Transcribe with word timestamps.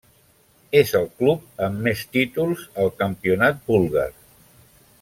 És 0.79 0.93
el 0.99 1.03
club 1.19 1.61
amb 1.67 1.83
més 1.87 2.01
títols 2.17 2.65
al 2.85 2.91
campionat 3.03 3.61
búlgar. 3.69 4.09